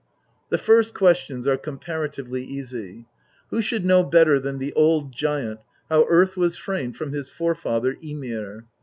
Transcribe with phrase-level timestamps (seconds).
[0.49, 3.05] The first questions are comparatively easy.
[3.51, 5.59] Who should know better than the old giant
[5.91, 8.65] how earth was framed from his forefather, Ymir.